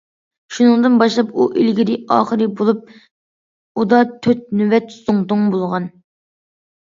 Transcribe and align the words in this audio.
شۇنىڭدىن 0.57 0.93
باشلاپ 1.01 1.27
ئۇ 1.33 1.43
ئىلگىرى- 1.63 1.97
ئاخىر 2.15 2.45
بولۇپ 2.61 2.81
ئۇدا 3.81 3.99
تۆت 4.27 4.41
نۆۋەت 4.61 4.95
زۇڭتۇڭ 4.97 5.45
بولغان. 5.57 5.87